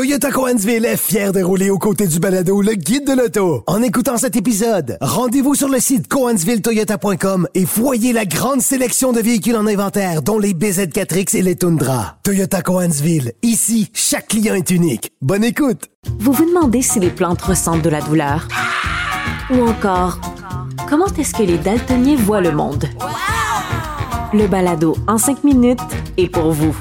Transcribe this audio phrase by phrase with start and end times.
[0.00, 3.62] Toyota Coansville est fier de rouler aux côtés du balado le guide de l'auto.
[3.66, 9.20] En écoutant cet épisode, rendez-vous sur le site coansvilletoyota.com et voyez la grande sélection de
[9.20, 12.16] véhicules en inventaire, dont les BZ4X et les Tundra.
[12.22, 15.12] Toyota Coansville, ici, chaque client est unique.
[15.20, 15.90] Bonne écoute!
[16.18, 18.48] Vous vous demandez si les plantes ressentent de la douleur?
[19.50, 20.18] Ou encore,
[20.88, 22.86] comment est-ce que les daltoniens voient le monde?
[24.32, 25.78] Le balado en cinq minutes
[26.16, 26.74] est pour vous.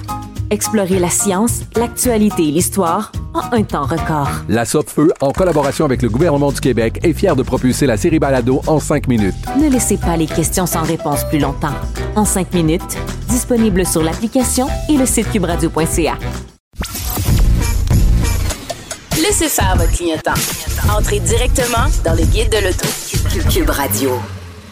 [0.51, 4.29] Explorez la science, l'actualité et l'histoire en un temps record.
[4.47, 8.17] La Feu, en collaboration avec le gouvernement du Québec, est fière de propulser la série
[8.17, 9.35] Balado en cinq minutes.
[9.61, 11.75] Ne laissez pas les questions sans réponse plus longtemps.
[12.15, 16.17] En cinq minutes, disponible sur l'application et le site cubradio.ca.
[19.21, 20.33] Laissez faire votre clientèle.
[20.97, 22.87] Entrez directement dans le guide de l'auto.
[23.51, 24.11] Cube Radio.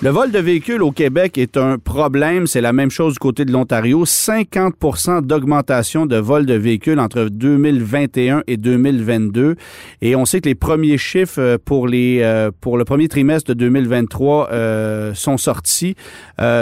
[0.04, 2.46] Le vol de véhicules au Québec est un problème.
[2.46, 4.06] C'est la même chose du côté de l'Ontario.
[4.06, 9.56] 50% d'augmentation de vol de véhicules entre 2021 et 2022.
[10.04, 13.50] Et on sait que les premiers chiffres euh, pour, les, euh, pour le premier trimestre
[13.50, 15.96] de 2023 euh, sont sortis.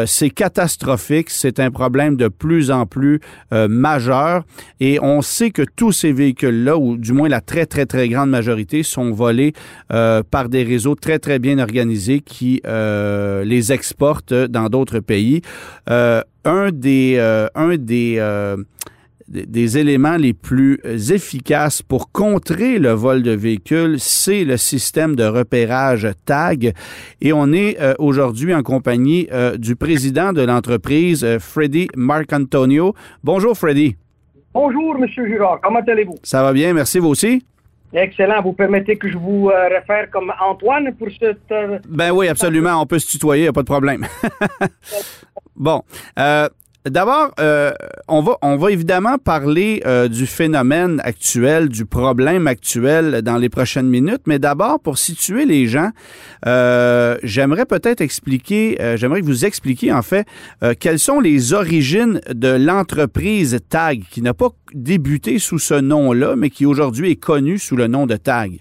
[0.06, 1.30] C'est catastrophique.
[1.30, 3.20] C'est un problème de plus en plus
[3.52, 4.46] majeur.
[4.80, 8.30] Et on sait que tous ces véhicules-là, ou du moins la très, très, très grande
[8.30, 9.52] majorité, sont volés
[9.90, 12.62] par des réseaux très, très bien organisés qui
[13.44, 15.42] les exportent dans d'autres pays.
[15.90, 18.56] Euh, un des, euh, un des, euh,
[19.28, 20.80] des- éléments les plus
[21.12, 26.74] efficaces pour contrer le vol de véhicules, c'est le système de repérage TAG.
[27.22, 32.94] Et on est euh, aujourd'hui en compagnie euh, du président de l'entreprise, euh, Freddy Marcantonio.
[33.24, 33.96] Bonjour, Freddy.
[34.54, 35.60] Bonjour, Monsieur Girard.
[35.64, 36.16] Comment allez-vous?
[36.24, 36.74] Ça va bien?
[36.74, 37.44] Merci, vous aussi?
[37.94, 38.42] Excellent.
[38.42, 41.52] Vous permettez que je vous euh, réfère comme Antoine pour cette...
[41.52, 42.82] euh, Ben oui, absolument.
[42.82, 44.06] On peut se tutoyer, pas de problème.
[45.56, 45.82] bon.
[46.20, 46.50] Euh,
[46.86, 47.72] D'abord, euh,
[48.08, 53.50] on, va, on va évidemment parler euh, du phénomène actuel, du problème actuel dans les
[53.50, 55.90] prochaines minutes, mais d'abord, pour situer les gens,
[56.46, 60.28] euh, j'aimerais peut-être expliquer, euh, j'aimerais vous expliquiez en fait
[60.62, 66.36] euh, quelles sont les origines de l'entreprise TAG, qui n'a pas débuté sous ce nom-là,
[66.36, 68.60] mais qui aujourd'hui est connue sous le nom de TAG.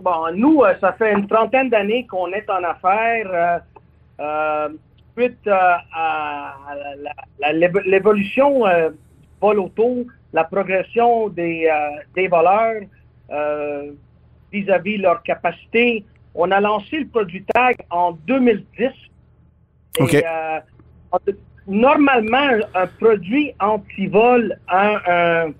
[0.00, 3.60] Bon, nous, ça fait une trentaine d'années qu'on est en affaires.
[5.16, 6.56] Suite à
[7.86, 8.96] l'évolution euh, du
[9.40, 12.82] vol auto, la progression des, euh, des voleurs
[13.30, 13.92] euh,
[14.52, 18.90] vis-à-vis leur capacité, on a lancé le produit TAG en 2010.
[20.14, 20.60] Et, euh,
[21.66, 25.52] normalement, un produit anti-vol a un,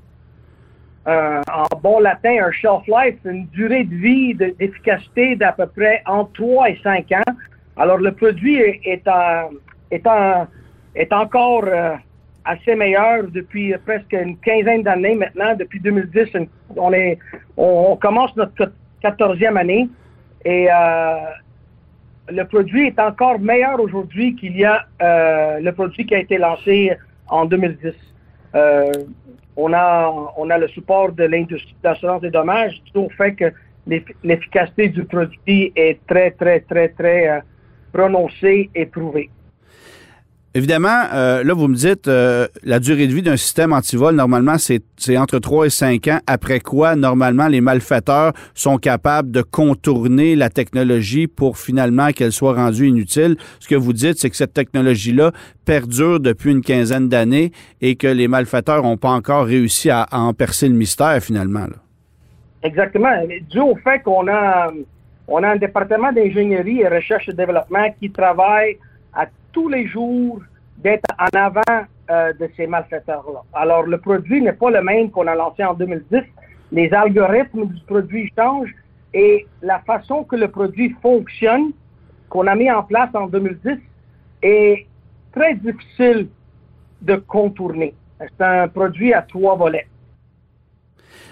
[1.05, 5.67] un- en bon latin, un shelf life, une durée de vie de- d'efficacité d'à peu
[5.67, 7.33] près entre 3 et 5 ans.
[7.77, 9.03] Alors, le produit est, est,
[9.91, 10.47] est, en-
[10.95, 11.95] est encore euh,
[12.45, 15.55] assez meilleur depuis presque une quinzaine d'années maintenant.
[15.57, 16.93] Depuis 2010, une- on,
[17.57, 18.73] on, commence notre
[19.03, 19.89] 14e année
[20.45, 21.15] et euh,
[22.31, 26.39] le produit est encore meilleur aujourd'hui qu'il y a euh, le produit qui a été
[26.39, 26.93] lancé
[27.29, 27.95] en 2010.
[28.55, 28.93] Euh,
[29.57, 33.53] on a, on a le support de l'industrie d'assurance des dommages dû au fait que
[33.87, 37.41] l'eff- l'efficacité du produit est très, très, très, très euh,
[37.93, 39.31] prononcée et prouvée.
[40.55, 44.57] Évidemment, euh, là, vous me dites, euh, la durée de vie d'un système antivol, normalement,
[44.59, 44.83] c'est
[45.17, 50.51] entre 3 et 5 ans, après quoi, normalement, les malfaiteurs sont capables de contourner la
[50.51, 53.37] technologie pour finalement qu'elle soit rendue inutile.
[53.61, 55.33] Ce que vous dites, c'est que cette technologie-là
[55.65, 60.19] perdure depuis une quinzaine d'années et que les malfaiteurs n'ont pas encore réussi à, à
[60.19, 61.61] en percer le mystère, finalement.
[61.61, 61.77] là.
[62.63, 63.09] Exactement.
[63.51, 64.71] Dû au fait qu'on a,
[65.29, 68.79] on a un département d'ingénierie et recherche et développement qui travaille
[69.15, 70.41] à tous les jours
[70.79, 73.43] d'être en avant euh, de ces malfaiteurs-là.
[73.53, 76.23] Alors, le produit n'est pas le même qu'on a lancé en 2010.
[76.73, 78.75] Les algorithmes du produit changent
[79.15, 81.73] et la façon que le produit fonctionne,
[82.29, 83.79] qu'on a mis en place en 2010,
[84.43, 84.87] est
[85.33, 86.29] très difficile
[87.03, 87.95] de contourner.
[88.19, 89.87] C'est un produit à trois volets.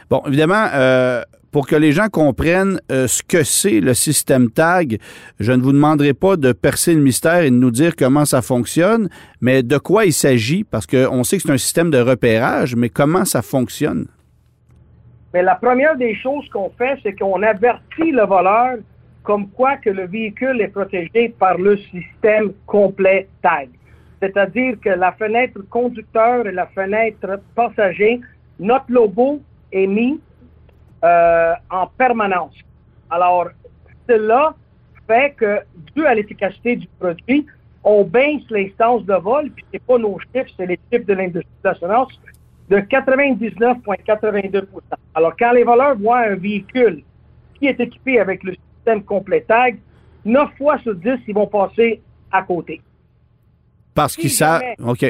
[0.09, 4.99] Bon, évidemment, euh, pour que les gens comprennent euh, ce que c'est le système TAG,
[5.39, 8.43] je ne vous demanderai pas de percer le mystère et de nous dire comment ça
[8.43, 9.09] fonctionne,
[9.41, 12.89] mais de quoi il s'agit, parce qu'on sait que c'est un système de repérage, mais
[12.89, 14.07] comment ça fonctionne?
[15.33, 18.79] Mais la première des choses qu'on fait, c'est qu'on avertit le voleur
[19.23, 23.69] comme quoi que le véhicule est protégé par le système complet TAG.
[24.21, 28.21] C'est-à-dire que la fenêtre conducteur et la fenêtre passager,
[28.59, 29.41] notre logo
[29.73, 30.21] est mis
[31.05, 32.55] euh, en permanence.
[33.11, 33.49] Alors,
[34.09, 34.55] cela
[35.07, 35.61] fait que,
[35.95, 37.47] dû à l'efficacité du produit,
[37.83, 41.49] on baisse l'instance de vol, puis c'est pas nos chiffres, c'est les chiffres de l'industrie
[41.65, 42.21] d'assurance.
[42.69, 44.67] de 99,82%
[45.15, 47.03] Alors, quand les voleurs voient un véhicule
[47.59, 49.79] qui est équipé avec le système complet tag,
[50.25, 52.01] 9 fois sur 10, ils vont passer
[52.31, 52.81] à côté.
[53.95, 54.63] Parce qu'ils savent.
[54.79, 55.05] OK.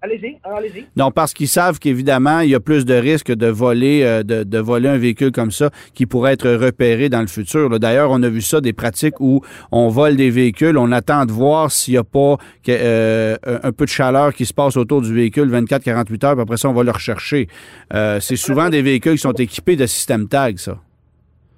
[0.00, 0.86] Allez-y, allez-y.
[0.96, 4.58] Non, parce qu'ils savent qu'évidemment, il y a plus de risques de voler, euh, de,
[4.58, 7.80] voler un véhicule comme ça qui pourrait être repéré dans le futur.
[7.80, 9.42] D'ailleurs, on a vu ça, des pratiques où
[9.72, 12.36] on vole des véhicules, on attend de voir s'il n'y a pas
[12.68, 16.56] euh, un peu de chaleur qui se passe autour du véhicule 24-48 heures, puis après
[16.56, 17.48] ça, on va le rechercher.
[17.92, 20.78] Euh, c'est souvent des véhicules qui sont équipés de système tag, ça.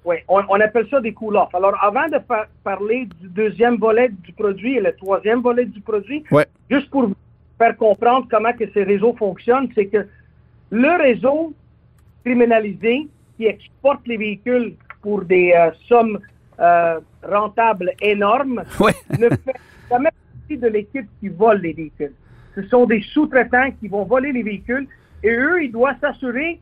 [0.03, 1.53] Oui, on, appelle ça des cool-off.
[1.53, 2.17] Alors, avant de
[2.63, 6.23] parler du deuxième volet du produit et le troisième volet du produit,
[6.71, 7.15] juste pour vous
[7.61, 10.07] faire comprendre comment que ces réseaux fonctionnent, c'est que
[10.71, 11.53] le réseau
[12.23, 14.73] criminalisé qui exporte les véhicules
[15.03, 16.19] pour des euh, sommes
[16.59, 18.63] euh, rentables énormes
[19.19, 19.59] ne fait
[19.91, 22.13] jamais partie de l'équipe qui vole les véhicules.
[22.55, 24.87] Ce sont des sous-traitants qui vont voler les véhicules
[25.23, 26.59] et eux, ils doivent s'assurer,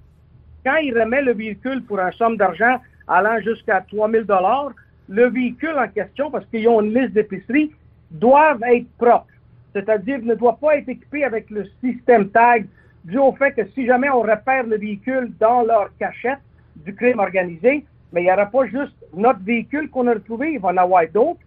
[0.66, 2.76] quand ils remettent le véhicule pour un somme d'argent
[3.08, 4.72] allant jusqu'à 3000 dollars,
[5.08, 7.72] le véhicule en question, parce qu'ils ont une liste d'épicerie,
[8.12, 9.26] doivent être propres
[9.74, 12.66] c'est-à-dire ne doit pas être équipé avec le système tag
[13.06, 16.40] dû au fait que si jamais on repère le véhicule dans leur cachette
[16.76, 20.60] du crime organisé, mais il n'y aura pas juste notre véhicule qu'on a retrouvé, il
[20.60, 21.40] va en avoir d'autres.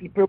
[0.00, 0.26] Il, peut,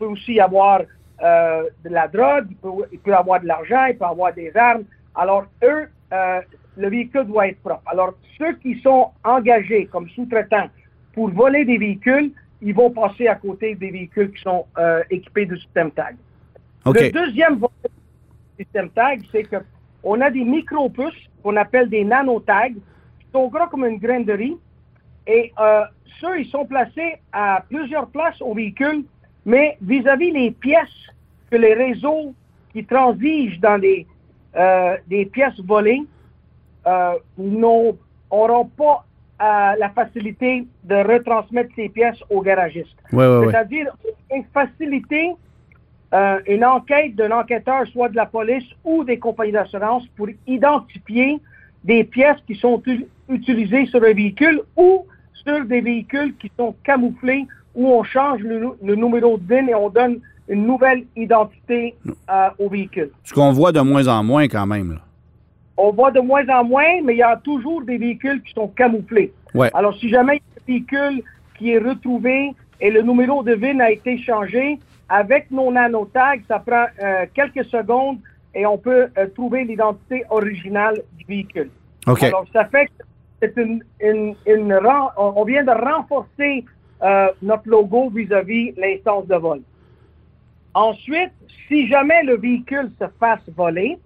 [0.00, 0.82] aussi y avoir
[1.22, 4.56] euh, de la drogue, il peut, il peut avoir de l'argent, il peut avoir des
[4.56, 4.84] armes.
[5.14, 6.40] Alors, eux, euh,
[6.76, 7.82] le véhicule doit être propre.
[7.86, 10.68] Alors, ceux qui sont engagés comme sous-traitants
[11.12, 12.32] pour voler des véhicules,
[12.62, 16.16] ils vont passer à côté des véhicules qui sont euh, équipés du système tag.
[16.86, 17.72] Le deuxième volet
[18.58, 23.66] du système tag, c'est qu'on a des micro-puces qu'on appelle des nanotags, qui sont gros
[23.66, 24.56] comme une graine de riz.
[25.26, 25.84] Et euh,
[26.20, 29.04] ceux, ils sont placés à plusieurs places au véhicule,
[29.44, 30.88] mais vis-à-vis les pièces
[31.50, 32.34] que les réseaux
[32.72, 34.06] qui transigent dans des,
[34.56, 36.02] euh, des pièces volées
[36.86, 39.04] euh, n'auront pas
[39.42, 42.96] euh, la facilité de retransmettre ces pièces aux garagistes.
[43.10, 43.96] C'est-à-dire
[44.34, 45.32] une facilité
[46.14, 51.40] euh, une enquête d'un enquêteur, soit de la police ou des compagnies d'assurance, pour identifier
[51.82, 52.80] des pièces qui sont
[53.28, 58.94] utilisées sur un véhicule ou sur des véhicules qui sont camouflés où on change le,
[58.94, 63.10] numéro de VIN et on donne une nouvelle identité euh, au véhicule.
[63.24, 65.00] Ce qu'on voit de moins en moins quand même.
[65.76, 68.68] On voit de moins en moins, mais il y a toujours des véhicules qui sont
[68.68, 69.32] camouflés.
[69.72, 71.22] Alors, si jamais il y a un véhicule
[71.58, 74.78] qui est retrouvé et le numéro de VIN a été changé,
[75.08, 78.18] avec nos nanotags, ça prend euh, quelques secondes
[78.54, 81.70] et on peut euh, trouver l'identité originale du véhicule.
[82.06, 83.04] Alors, ça fait que
[83.40, 84.34] c'est une, une,
[85.16, 86.64] on vient de renforcer
[87.02, 89.60] euh, notre logo vis-à-vis l'instance de vol.
[90.74, 91.32] Ensuite,
[91.68, 93.98] si jamais le véhicule se fasse voler,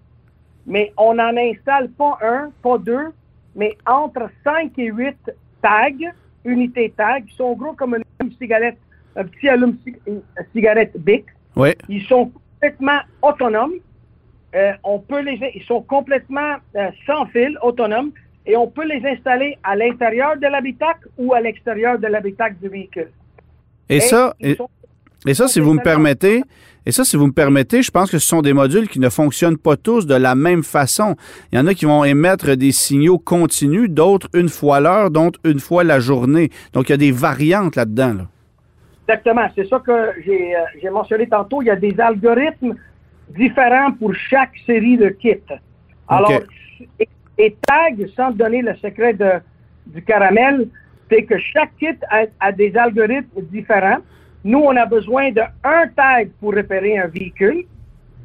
[0.65, 3.13] mais on n'en installe pas un, pas deux,
[3.55, 5.15] mais entre 5 et 8
[5.61, 6.11] tags,
[6.45, 8.77] unités tags, qui sont gros comme une cigarette
[9.15, 9.77] un petit allume
[10.53, 11.25] cigarette BIC.
[11.55, 11.69] Oui.
[11.87, 13.73] Ils sont complètement autonomes.
[14.55, 18.11] Euh, on peut les, ils sont complètement euh, sans fil, autonomes,
[18.45, 22.67] et on peut les installer à l'intérieur de l'habitacle ou à l'extérieur de l'habitacle du
[22.67, 23.11] véhicule.
[23.89, 26.41] Et, ça, et, ça, si vous me permettez,
[26.85, 29.09] et ça, si vous me permettez, je pense que ce sont des modules qui ne
[29.09, 31.15] fonctionnent pas tous de la même façon.
[31.51, 35.39] Il y en a qui vont émettre des signaux continus, d'autres une fois l'heure, d'autres
[35.43, 36.49] une fois la journée.
[36.73, 38.07] Donc, il y a des variantes là-dedans.
[38.07, 38.27] là dedans
[39.09, 39.47] Exactement.
[39.55, 40.11] C'est ça que euh,
[40.79, 41.63] j'ai mentionné tantôt.
[41.63, 42.75] Il y a des algorithmes
[43.29, 45.35] différents pour chaque série de kits.
[46.07, 46.31] Alors,
[47.37, 49.31] et, tag, sans donner le secret de,
[49.87, 50.67] du caramel,
[51.09, 51.97] c'est que chaque kit
[52.39, 53.97] a, des algorithmes différents.
[54.43, 57.65] Nous, on a besoin d'un tag pour repérer un véhicule.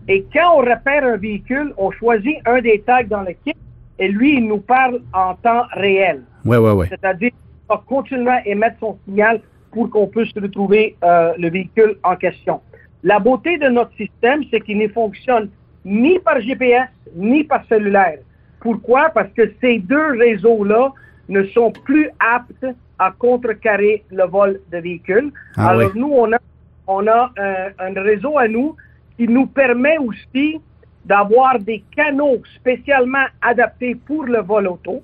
[0.06, 3.56] Et quand on repère un véhicule, on choisit un des tags dans le kit
[3.98, 6.24] et lui, il nous parle en temps réel.
[6.44, 6.86] Oui, oui, oui.
[6.90, 9.40] C'est-à-dire qu'il va continuer à émettre son signal
[9.74, 12.60] pour qu'on puisse retrouver euh, le véhicule en question.
[13.02, 15.50] La beauté de notre système, c'est qu'il ne fonctionne
[15.84, 18.20] ni par GPS, ni par cellulaire.
[18.60, 19.10] Pourquoi?
[19.10, 20.92] Parce que ces deux réseaux-là
[21.28, 22.66] ne sont plus aptes
[22.98, 25.32] à contrecarrer le vol de véhicules.
[25.56, 26.38] Ah Alors nous, on a,
[26.86, 28.76] on a un, un réseau à nous
[29.18, 30.60] qui nous permet aussi
[31.04, 35.02] d'avoir des canaux spécialement adaptés pour le vol auto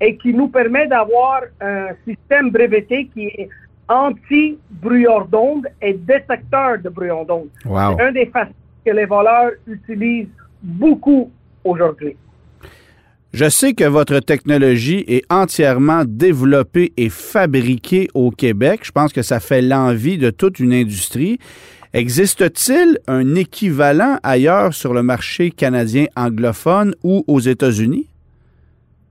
[0.00, 3.48] et qui nous permet d'avoir un système breveté qui est
[3.88, 7.48] anti-brouillard d'onde et détecteur de brouillard d'onde.
[7.64, 8.54] C'est un des facteurs
[8.84, 10.28] que les voleurs utilisent
[10.62, 11.30] beaucoup
[11.64, 12.16] aujourd'hui.
[13.34, 18.80] Je sais que votre technologie est entièrement développée et fabriquée au Québec.
[18.84, 21.38] Je pense que ça fait l'envie de toute une industrie.
[21.92, 28.06] Existe-t-il un équivalent ailleurs sur le marché canadien anglophone ou aux États-Unis?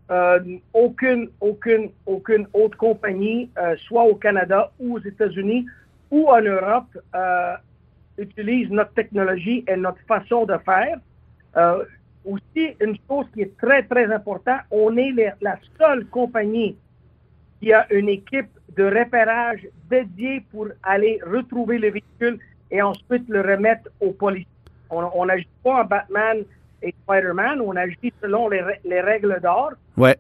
[0.10, 0.40] Euh,
[0.74, 5.66] aucune, aucune, aucune autre compagnie, euh, soit au Canada ou aux États-Unis
[6.10, 7.56] ou en Europe, euh,
[8.18, 10.98] utilise notre technologie et notre façon de faire.
[12.24, 16.76] Aussi, une chose qui est très, très importante, on est la seule compagnie
[17.60, 23.42] qui a une équipe de repérage dédiée pour aller retrouver le véhicule et ensuite le
[23.42, 24.48] remettre aux policiers.
[24.90, 26.44] On n'agit pas en Batman
[26.82, 29.72] et Spider-Man, on agit selon les, les règles d'or.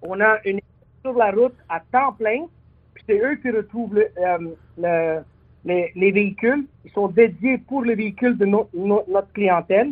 [0.01, 2.45] On a une équipe sur la route à temps plein,
[2.93, 4.37] puis c'est eux qui retrouvent le- euh,
[4.77, 5.19] le-
[5.65, 6.65] les, les véhicules.
[6.85, 9.91] Ils sont dédiés pour le véhicule de no- notre clientèle.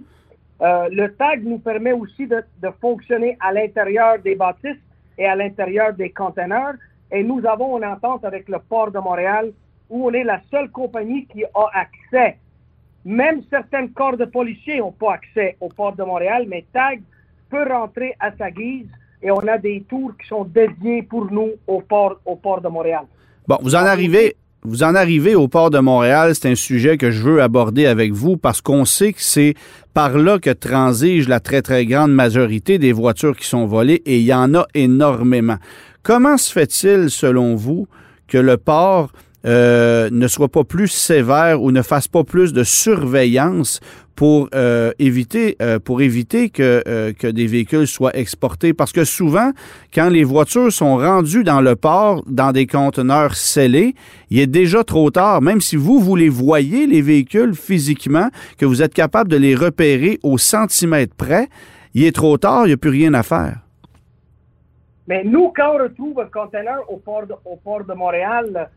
[0.61, 4.81] Euh, le tag nous permet aussi de, de fonctionner à l'intérieur des bâtisses
[5.17, 6.75] et à l'intérieur des conteneurs.
[7.11, 9.51] Et nous avons une entente avec le port de Montréal
[9.89, 12.37] où on est la seule compagnie qui a accès.
[13.03, 17.01] Même certains corps de policiers n'ont pas accès au port de Montréal, mais TAG
[17.49, 18.87] peut rentrer à sa guise
[19.25, 22.67] et on a des tours qui sont dédiés pour nous au port, au port de
[22.67, 23.01] Montréal.
[23.47, 24.35] Bon, vous en arrivez.
[24.63, 28.13] Vous en arrivez au port de Montréal, c'est un sujet que je veux aborder avec
[28.13, 29.53] vous parce qu'on sait que c'est
[29.93, 34.17] par là que transige la très, très grande majorité des voitures qui sont volées et
[34.17, 35.57] il y en a énormément.
[36.01, 37.87] Comment se fait-il, selon vous,
[38.27, 39.11] que le port
[39.45, 43.79] euh, ne soit pas plus sévère ou ne fasse pas plus de surveillance
[44.15, 49.51] pour euh, éviter euh, pour éviter que, que des véhicules soient exportés parce que souvent
[49.93, 53.93] quand les voitures sont rendues dans le port dans des conteneurs scellés,
[54.29, 58.65] il est déjà trop tard même si vous vous les voyez les véhicules physiquement que
[58.65, 61.49] vous êtes capable de les repérer au centimètre près,
[61.93, 63.59] il est trop tard, il n'y a plus rien à faire.
[65.07, 68.69] Mais nous, quand on retrouve un conteneur au port de, au port de Montréal,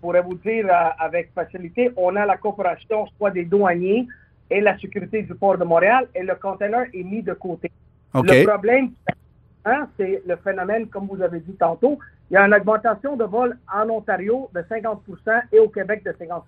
[0.00, 4.06] pourrais vous dire euh, avec facilité, on a la coopération soit des douaniers
[4.50, 7.70] et la sécurité du port de Montréal et le conteneur est mis de côté.
[8.14, 8.90] Le problème,
[9.64, 11.98] hein, c'est le phénomène, comme vous avez dit tantôt,
[12.30, 16.10] il y a une augmentation de vol en Ontario de 50% et au Québec de
[16.12, 16.42] 50%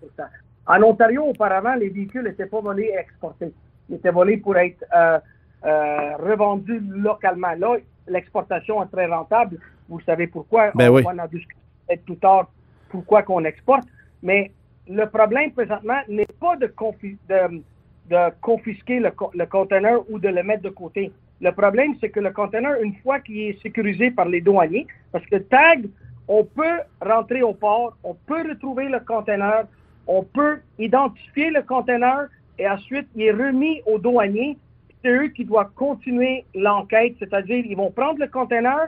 [0.66, 3.52] En Ontario, auparavant, les véhicules n'étaient pas volés et exportés.
[3.88, 5.18] Ils étaient volés pour être euh,
[5.64, 7.54] euh, revendus localement.
[7.56, 7.76] Là,
[8.09, 9.59] l'exportation est très rentable.
[9.88, 10.71] Vous savez pourquoi?
[10.75, 11.04] Ben on oui.
[11.06, 12.49] en discuter peut-être plus tard
[12.92, 13.88] pourquoi qu'on exporte.
[14.22, 14.52] Mais
[14.88, 17.62] le problème présentement n'est pas de, confi- de,
[18.11, 21.11] de confisquer le, co- le conteneur ou de le mettre de côté.
[21.40, 25.26] Le problème, c'est que le conteneur, une fois qu'il est sécurisé par les douaniers, parce
[25.26, 25.88] que tag,
[26.28, 29.64] on peut rentrer au port, on peut retrouver le conteneur,
[30.06, 34.56] on peut identifier le conteneur et ensuite il est remis aux douaniers.
[35.02, 38.87] C'est eux qui doivent continuer l'enquête, c'est-à-dire ils vont prendre le conteneur,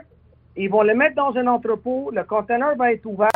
[0.57, 3.29] ils vont le mettre dans un entrepôt, le conteneur va être ouvert,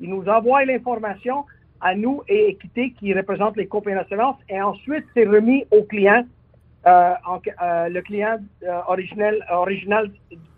[0.00, 1.44] ils nous envoient l'information
[1.80, 6.24] à nous et Équité qui représente les compagnies d'assurance et ensuite c'est remis au client,
[6.86, 10.10] euh, en- euh, le client euh, original, original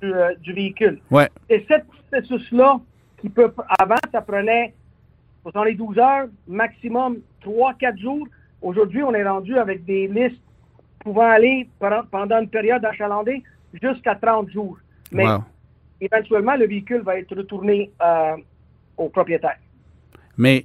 [0.03, 1.01] du, du véhicule.
[1.11, 1.29] Ouais.
[1.49, 1.75] Et ce
[2.11, 2.79] processus-là,
[3.21, 4.75] qui peut, avant, ça prenait
[5.55, 8.27] dans les 12 heures, maximum 3-4 jours.
[8.63, 10.41] Aujourd'hui, on est rendu avec des listes
[11.01, 11.69] pouvant aller
[12.11, 13.43] pendant une période achalandée
[13.83, 14.77] jusqu'à 30 jours.
[15.11, 15.39] Mais Wow.
[16.01, 18.37] Éventuellement, le véhicule va être retourné euh,
[18.97, 19.57] au propriétaire.
[20.37, 20.65] Mais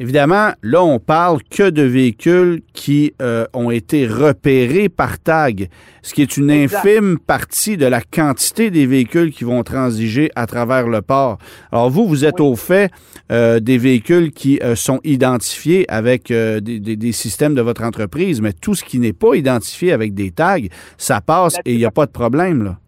[0.00, 5.68] évidemment, là, on parle que de véhicules qui euh, ont été repérés par tag,
[6.02, 6.78] ce qui est une Exact.
[6.78, 11.38] infime partie de la quantité des véhicules qui vont transiger à travers le port.
[11.70, 12.46] Alors vous, vous êtes Oui.
[12.46, 12.90] au fait
[13.30, 18.52] euh, des véhicules qui sont identifiés avec des, des- des systèmes de votre entreprise, mais
[18.52, 20.58] tout ce qui n'est pas identifié avec des tags,
[20.98, 22.64] ça passe et il n'y a pas de problème.
[22.64, 22.78] Là.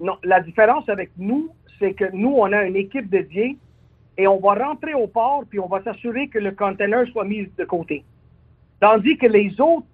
[0.00, 3.56] Non, la différence avec nous, c'est que nous, on a une équipe dédiée
[4.16, 7.48] et on va rentrer au port puis on va s'assurer que le conteneur soit mis
[7.56, 8.04] de côté.
[8.80, 9.86] Tandis que les autres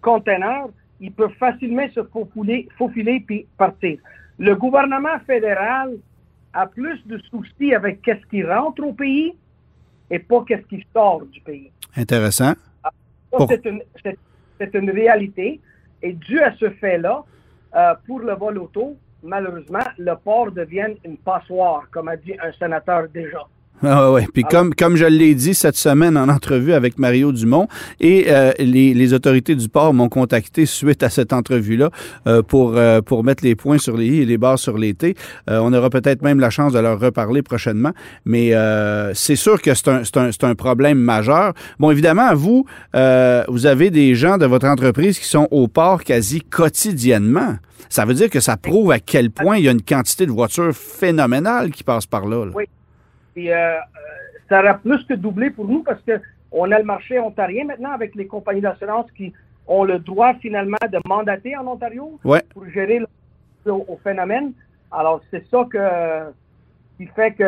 [0.00, 0.68] conteneurs,
[1.00, 3.98] ils peuvent facilement se faufiler, faufiler puis partir.
[4.38, 5.92] Le gouvernement fédéral
[6.54, 9.34] a plus de soucis avec qu'est-ce qui rentre au pays
[10.10, 11.70] et pas qu'est-ce qui sort du pays.
[11.96, 12.52] Intéressant.
[12.82, 12.90] Ça,
[13.30, 14.18] Pour- c'est une, c'est-
[14.58, 15.60] c'est une réalité.
[16.02, 17.24] Et dû à ce fait-là,
[17.74, 22.52] euh, pour le vol auto, malheureusement, le port devient une passoire, comme a dit un
[22.52, 23.46] sénateur déjà.
[23.84, 24.28] Ah ouais.
[24.32, 27.66] Puis comme, comme je l'ai dit cette semaine en entrevue avec Mario Dumont,
[27.98, 31.90] et euh, les, les autorités du port m'ont contacté suite à cette entrevue-là
[32.28, 34.94] euh, pour, euh, pour mettre les points sur les i et les barres sur les
[34.94, 35.16] t.
[35.50, 37.90] Euh, on aura peut-être même la chance de leur reparler prochainement,
[38.24, 41.52] mais euh, c'est sûr que c'est un, c'est un, c'est un problème majeur.
[41.80, 42.64] Bon, évidemment, vous,
[42.94, 47.56] euh, vous avez des gens de votre entreprise qui sont au port quasi quotidiennement.
[47.88, 50.30] Ça veut dire que ça prouve à quel point il y a une quantité de
[50.32, 52.44] voitures phénoménale qui passe par là.
[52.46, 52.52] là.
[52.54, 52.64] Oui.
[53.34, 53.78] Puis, euh, euh,
[54.48, 56.20] ça aura plus que doublé pour nous parce que
[56.54, 59.32] On a le marché ontarien maintenant avec les compagnies d'assurance qui
[59.66, 62.42] ont le droit finalement de mandater en Ontario Ouais.
[62.52, 63.06] pour gérer le,
[63.72, 64.52] au, au phénomène.
[64.90, 66.30] Alors, c'est ça que,
[66.98, 67.42] qui fait que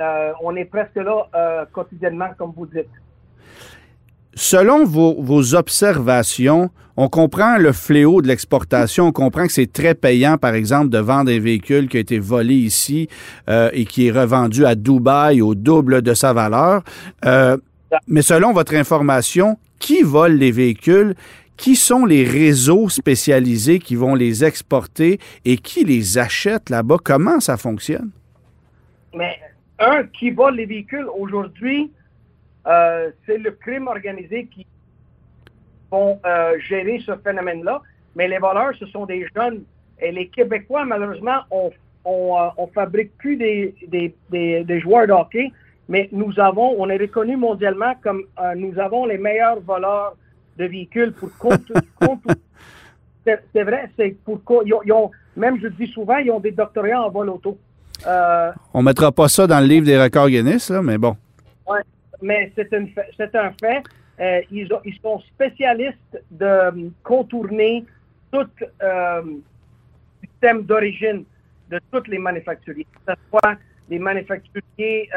[0.00, 2.88] euh, on est presque là euh, quotidiennement, comme vous dites.
[4.34, 10.38] Selon vos, observations, on comprend le fléau de l'exportation, on comprend que c'est très payant,
[10.38, 13.08] par exemple, de vendre un véhicule qui a été volé ici
[13.48, 16.82] euh, et qui est revendu à Dubaï au double de sa valeur.
[17.24, 17.56] Euh,
[18.06, 21.14] mais selon votre information, qui vole les véhicules?
[21.56, 26.96] Qui sont les réseaux spécialisés qui vont les exporter et qui les achète là-bas?
[27.02, 28.10] Comment ça fonctionne?
[29.14, 29.38] Mais
[29.78, 31.90] un qui vole les véhicules aujourd'hui,
[32.66, 34.66] euh, c'est le crime organisé qui
[35.90, 37.80] vont euh, gérer ce phénomène-là.
[38.16, 39.62] Mais les voleurs, ce sont des jeunes.
[40.00, 41.70] Et les Québécois, malheureusement, on,
[42.04, 45.52] on, euh, on fabrique plus des, des, des, des joueurs de hockey,
[45.88, 48.22] mais nous avons, on est reconnu mondialement comme
[48.56, 50.16] nous avons les meilleurs voleurs
[50.56, 51.70] de véhicules pour compte.
[52.00, 52.22] compte-
[53.24, 56.40] c'est vrai, c'est pour co- ils ont, ils ont- même je dis souvent, ils ont
[56.40, 57.58] des doctorats en vol auto.
[58.06, 61.16] Euh, On mettra pas ça dans le livre des records Guinness, là, mais bon.
[61.66, 61.80] Ouais,
[62.22, 62.72] mais c'est
[63.34, 63.82] un fait.
[64.20, 66.70] Euh, ils, ont- ils sont spécialistes de euh,
[67.02, 67.84] contourner
[68.30, 68.46] tout
[68.82, 69.22] euh,
[70.22, 71.24] système d'origine
[71.70, 73.56] de tous les manufacturiers, que ce soit
[73.88, 75.08] des manufacturiers,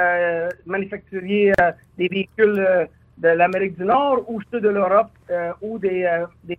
[1.98, 5.12] des véhicules de l'Amérique du Nord ou ceux de l'Europe
[5.62, 6.08] ou des,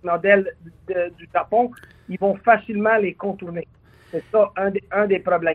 [0.04, 0.52] modèles
[0.86, 1.72] du Japon,
[2.08, 3.66] ils vont facilement les contourner.
[4.12, 4.52] C'est ça
[4.92, 5.54] un des problèmes.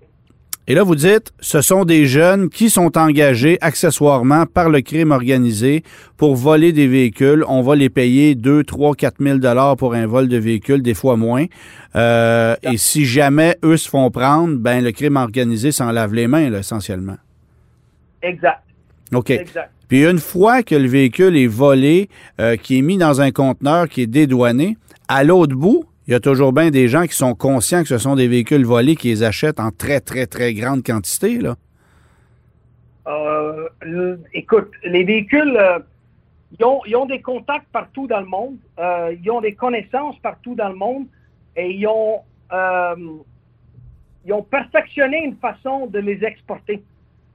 [0.71, 5.09] Et là, vous dites, ce sont des jeunes qui sont engagés accessoirement par le crime
[5.09, 5.83] organisé
[6.15, 7.43] pour voler des véhicules.
[7.47, 10.93] On va les payer 2, 3, 4 000 dollars pour un vol de véhicule, des
[10.93, 11.47] fois moins.
[11.95, 16.27] Euh, et si jamais eux se font prendre, ben le crime organisé s'en lave les
[16.27, 17.17] mains, là, essentiellement.
[18.21, 18.61] Exact.
[19.11, 19.31] OK.
[19.31, 19.71] Exact.
[19.88, 22.09] Puis une fois que le véhicule est volé,
[22.39, 26.15] euh, qui est mis dans un conteneur, qui est dédouané, à l'autre bout, il y
[26.15, 29.09] a toujours bien des gens qui sont conscients que ce sont des véhicules volés qui
[29.09, 31.55] les achètent en très, très, très grande quantité, là.
[33.05, 35.77] Euh, le- écoute, les véhicules, euh,
[36.57, 40.17] ils, ont, ils ont des contacts partout dans le monde, euh, ils ont des connaissances
[40.17, 41.05] partout dans le monde
[41.55, 42.21] et ils ont,
[42.53, 42.95] euh,
[44.25, 46.81] ils ont perfectionné une façon de les exporter.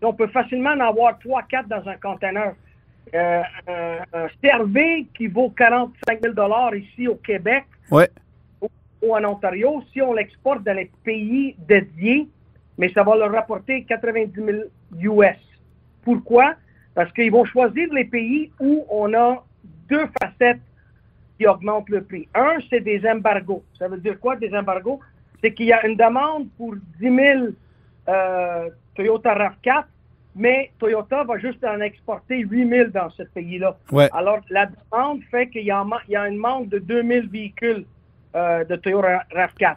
[0.03, 2.55] On peut facilement en avoir 3-4 dans un conteneur.
[3.15, 6.35] Euh, un, CRV qui vaut 45 000
[6.75, 8.09] ici au Québec Ouais.
[9.05, 12.29] Ou en Ontario, si on l'exporte dans les pays dédiés,
[12.79, 14.33] mais ça va leur rapporter 90
[15.01, 15.37] 000 US.
[16.03, 16.55] Pourquoi?
[16.95, 19.45] Parce qu'ils vont choisir les pays où on a
[19.89, 20.61] deux facettes
[21.39, 22.29] qui augmentent le prix.
[22.35, 23.65] Un, c'est des embargos.
[23.79, 25.01] Ça veut dire quoi, des embargos?
[25.41, 27.45] C'est qu'il y a une demande pour 10 000
[28.09, 29.85] euh, Toyota RAV4,
[30.37, 33.77] mais Toyota va juste en exporter 8 000 dans ce pays-là.
[33.91, 34.09] Ouais.
[34.13, 37.85] Alors, la demande fait qu'il y un y a une manque de 2000 véhicules
[38.35, 39.77] euh, de Toyota RAV4.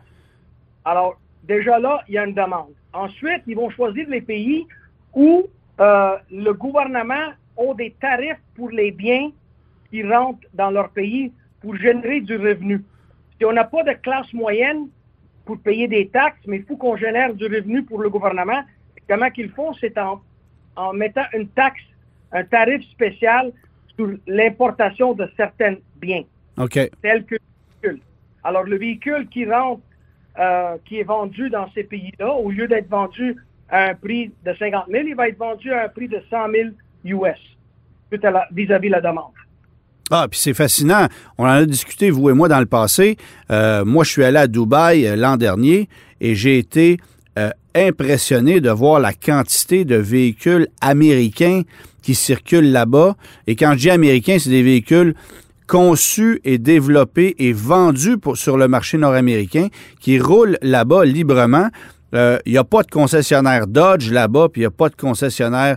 [0.86, 2.74] Alors, déjà là, il y a une demande.
[2.94, 4.68] Ensuite, ils vont choisir les pays
[5.14, 5.48] où
[5.80, 9.32] euh, le gouvernement a des tarifs pour les biens
[9.90, 12.84] qui rentrent dans leur pays pour générer du revenu.
[13.38, 14.88] Si on n'a pas de classe moyenne
[15.46, 18.62] pour payer des taxes, mais il faut qu'on génère du revenu pour le gouvernement,
[19.08, 20.22] comment qu'ils font, c'est en,
[20.76, 21.82] en mettant une taxe,
[22.32, 23.52] un tarif spécial
[23.96, 26.24] sur l'importation de certains biens
[27.26, 27.38] que.
[28.48, 29.82] Alors, le véhicule qui rentre,
[30.40, 33.36] euh, qui est vendu dans ces pays-là, au lieu d'être vendu
[33.70, 36.38] à un prix de 50 000, il va être vendu à un prix de 100
[36.52, 36.70] 000
[37.04, 37.38] US
[38.10, 39.34] tout à la- vis-à-vis demande.
[40.10, 41.08] Ah, puis c'est fascinant.
[41.38, 43.18] On en a discuté, vous et moi, dans le passé.
[43.52, 45.90] Euh, moi, je suis allé à Dubaï euh, l'an dernier
[46.22, 46.98] et j'ai été
[47.76, 51.64] impressionné de voir la quantité de véhicules américains
[52.02, 53.16] qui circulent là-bas.
[53.46, 55.14] Et quand je dis américains, c'est des véhicules
[55.68, 59.68] conçus et développés et vendus pour- sur le marché nord-américain
[60.00, 61.68] qui roulent là-bas librement.
[62.16, 64.96] Euh, Il n'y a pas de concessionnaire Dodge là-bas, puis il n'y a pas de
[64.96, 65.76] concessionnaire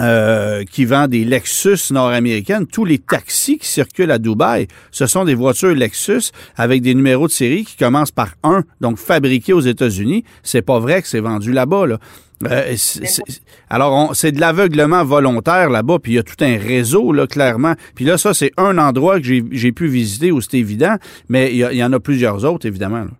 [0.00, 2.66] euh, qui vend des Lexus nord-américaines.
[2.66, 7.26] Tous les taxis qui circulent à Dubaï, ce sont des voitures Lexus avec des numéros
[7.26, 10.24] de série qui commencent par 1, donc fabriqués aux États-Unis.
[10.42, 11.86] C'est pas vrai que c'est vendu là-bas.
[11.86, 11.98] Là.
[12.46, 16.56] Euh, c'est- c'est- alors, c'est de l'aveuglement volontaire là-bas, puis il y a tout un
[16.56, 17.74] réseau, là, clairement.
[17.94, 20.96] Puis là, ça, c'est un endroit que j'ai pu visiter où c'est évident,
[21.28, 23.04] mais il y, en a plusieurs autres, évidemment.
[23.04, 23.10] là.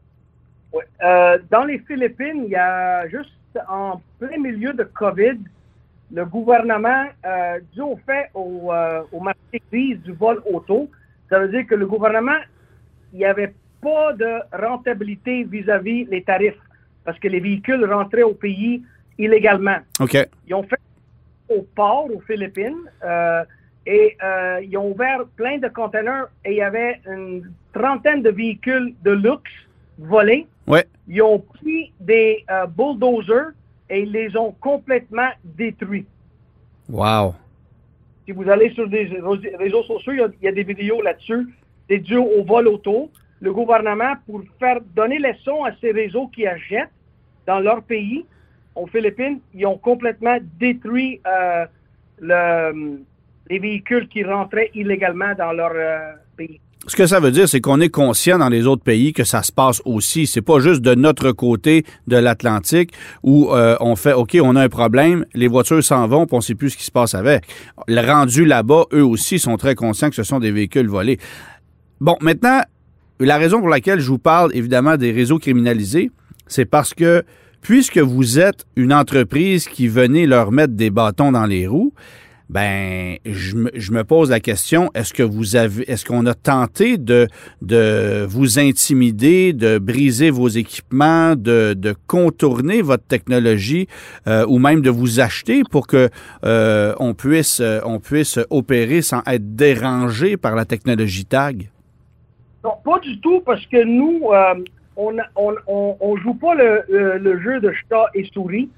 [0.73, 0.85] Ouais.
[1.05, 3.31] Euh, dans les Philippines, il y a juste
[3.69, 5.39] en plein milieu de COVID,
[6.13, 10.89] le gouvernement, euh, dû au fait au, euh, au marché gris du vol auto,
[11.29, 12.39] ça veut dire que le gouvernement,
[13.13, 13.53] il n'y avait
[13.83, 16.55] pas de rentabilité vis-à-vis les tarifs
[17.05, 18.83] parce que les véhicules rentraient au pays
[19.21, 19.79] illégalement.
[20.01, 20.17] OK.
[20.47, 20.81] Ils ont fait
[21.49, 22.79] au port aux Philippines.
[23.05, 23.45] Euh,
[23.87, 28.31] et euh, ils ont ouvert plein de containers et il y avait une trentaine de
[28.31, 29.51] véhicules de luxe
[29.99, 30.47] volés.
[30.67, 30.87] Ouais.
[31.09, 33.53] Ils ont pris des euh, bulldozers
[33.89, 36.07] et ils les ont complètement détruits.
[36.89, 37.35] Wow.
[38.27, 39.11] Si vous allez sur des
[39.59, 41.49] réseaux sociaux, il y a, il y a des vidéos là-dessus.
[41.89, 43.11] C'est dû au vol auto.
[43.41, 46.91] Le gouvernement, pour faire donner leçon à ces réseaux qui achètent
[47.47, 48.25] dans leur pays,
[48.77, 51.65] aux Philippines, ils ont complètement détruit euh,
[52.21, 53.01] le-
[53.49, 56.61] les véhicules qui rentraient illégalement dans leur euh, pays.
[56.87, 59.43] Ce que ça veut dire, c'est qu'on est conscient dans les autres pays que ça
[59.43, 60.27] se passe aussi.
[60.27, 64.63] C'est pas juste de notre côté de l'Atlantique où euh, on fait OK, on a
[64.63, 67.45] un problème, les voitures s'en vont, puis on sait plus ce qui se passe avec.
[67.87, 71.19] Le rendu là-bas, eux aussi sont très conscients que ce sont des véhicules volés.
[72.01, 72.63] Bon, maintenant,
[73.19, 76.11] la raison pour laquelle je vous parle évidemment des réseaux criminalisés,
[76.47, 77.25] c'est parce que
[77.61, 81.93] puisque vous êtes une entreprise qui venait leur mettre des bâtons dans les roues,
[82.49, 87.29] ben, je me, pose la question est-ce que vous avez, est-ce qu'on a tenté de
[87.63, 93.87] de vous intimider, de briser vos équipements, de, de contourner votre technologie,
[94.27, 96.11] euh, ou même de vous acheter pour que
[96.45, 101.71] euh, on puisse on puisse opérer sans être dérangé par la technologie tag?
[102.65, 104.55] Non, pas du tout, parce que nous, euh,
[105.07, 105.13] on,
[105.45, 108.69] on, on, on joue pas le, le, le jeu de chat et souris.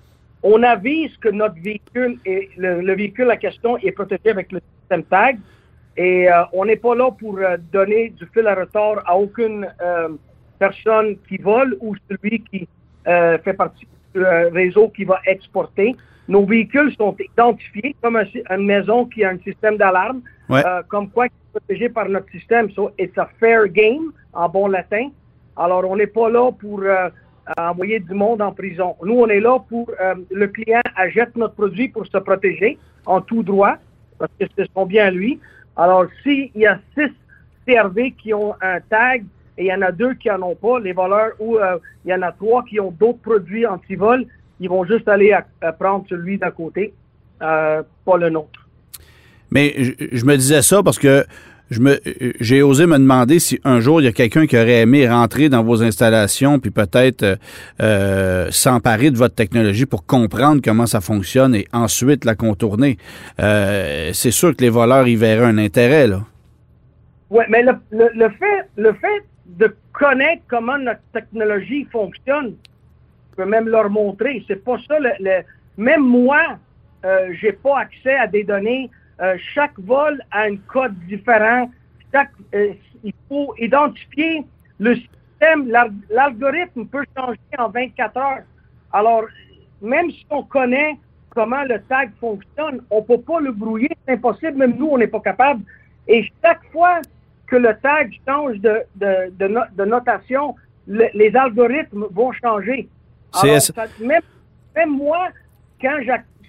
[0.43, 4.61] On avise que notre véhicule, est, le, le véhicule à question est protégé avec le
[4.81, 5.35] système TAG.
[5.97, 9.63] Et euh, on n'est pas là pour euh, donner du fil à retard à aucune
[9.83, 10.09] euh,
[10.59, 12.61] personne qui vole ou celui qui
[13.45, 14.23] fait partie du
[14.61, 15.89] réseau qui va exporter.
[16.29, 18.25] Nos véhicules sont identifiés comme un
[18.57, 20.63] une maison qui a un système d'alarme, Ouais.
[20.93, 22.71] comme quoi qui est protégé par notre système.
[22.77, 25.07] So, it's a fair game, en bon latin.
[25.57, 27.09] Alors, on n'est pas là pour euh,
[27.59, 28.97] envoyer du monde en prison.
[29.03, 33.21] Nous, on est là pour euh, le client achète notre produit pour se protéger en
[33.21, 33.77] tout droit,
[34.19, 35.41] parce que c'est son bien lui.
[35.77, 37.11] Alors, s'il y a six
[37.67, 39.25] CRV qui ont un tag
[39.59, 42.11] et il y en a deux qui en ont pas, les voleurs, ou euh, il
[42.11, 44.25] y en a trois qui ont d'autres produits anti-vol,
[44.61, 45.37] ils vont juste aller
[45.79, 46.95] prendre celui d'à côté,
[47.43, 48.67] euh, pas le nôtre.
[49.51, 51.27] Mais je, me disais ça parce que
[51.71, 55.49] j'ai osé me demander si un jour il y a quelqu'un qui aurait aimé rentrer
[55.49, 57.37] dans vos installations puis peut-être euh,
[57.81, 62.99] euh, s'emparer de votre technologie pour comprendre comment ça fonctionne et ensuite la contourner.
[63.41, 66.21] Euh, c'est sûr que les voleurs y verraient un intérêt là.
[67.31, 72.55] Oui, mais le, fait, de connaître comment notre technologie fonctionne,
[73.31, 74.45] je peux même leur montrer.
[74.47, 74.99] C'est pas ça.
[74.99, 75.43] Le-
[75.79, 76.59] même moi,
[77.07, 78.91] euh, j'ai pas accès à des données.
[79.23, 81.71] Euh, chaque vol a un code différent.
[82.13, 82.73] Chaque, euh,
[83.05, 84.43] il faut identifier
[84.79, 85.69] le système.
[85.69, 88.43] l'al- L'algorithme peut changer en 24 heures.
[88.93, 89.25] Alors,
[89.81, 90.97] même si on connaît
[91.31, 93.91] comment le tag fonctionne, on peut pas le brouiller.
[94.07, 94.57] C'est impossible.
[94.59, 95.63] Même nous, on n'est pas capable.
[96.07, 97.01] Et chaque fois
[97.47, 100.55] que le tag change de, de, de, no- de notation,
[100.87, 102.89] le- les algorithmes vont changer.
[103.35, 104.23] Alors, ça- même,
[104.77, 105.29] même moi,
[105.81, 105.99] quand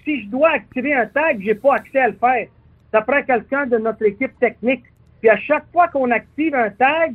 [0.04, 2.46] si je dois activer un tag, j'ai pas accès à le faire.
[2.94, 4.84] Ça prend quelqu'un de notre équipe technique.
[5.20, 7.14] Puis à chaque fois qu'on active un tag,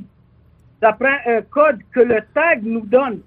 [0.82, 3.22] ça prend un code que le tag nous donne.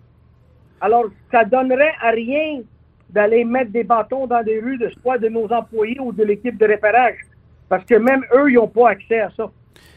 [0.78, 2.60] Alors, ça donnerait à rien
[3.08, 6.58] d'aller mettre des bâtons dans des rues de soit de nos employés ou de l'équipe
[6.58, 7.16] de repérage.
[7.70, 9.50] Parce que même eux, ils n'ont pas accès à ça.